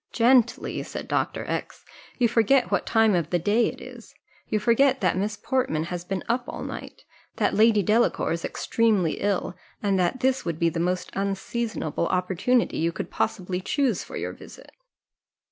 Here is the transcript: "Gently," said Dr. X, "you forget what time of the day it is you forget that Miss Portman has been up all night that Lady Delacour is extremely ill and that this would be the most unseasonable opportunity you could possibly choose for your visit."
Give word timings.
"Gently," 0.11 0.81
said 0.81 1.07
Dr. 1.07 1.45
X, 1.47 1.85
"you 2.17 2.27
forget 2.27 2.71
what 2.71 2.87
time 2.87 3.13
of 3.13 3.29
the 3.29 3.37
day 3.37 3.67
it 3.67 3.79
is 3.79 4.15
you 4.47 4.57
forget 4.57 4.99
that 4.99 5.15
Miss 5.15 5.37
Portman 5.37 5.83
has 5.93 6.03
been 6.03 6.23
up 6.27 6.45
all 6.49 6.63
night 6.63 7.03
that 7.35 7.53
Lady 7.53 7.83
Delacour 7.83 8.31
is 8.31 8.43
extremely 8.43 9.19
ill 9.19 9.55
and 9.83 9.99
that 9.99 10.21
this 10.21 10.43
would 10.43 10.57
be 10.57 10.69
the 10.69 10.79
most 10.79 11.11
unseasonable 11.13 12.07
opportunity 12.07 12.79
you 12.79 12.91
could 12.91 13.11
possibly 13.11 13.61
choose 13.61 14.03
for 14.03 14.17
your 14.17 14.33
visit." 14.33 14.71